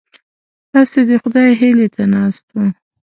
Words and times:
هسې 0.73 1.01
د 1.09 1.11
خدای 1.21 1.49
هیلې 1.61 1.87
ته 1.95 2.03
ناست 2.13 2.45
وو. 2.53 2.67